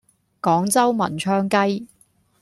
[0.41, 1.85] 廣州文昌雞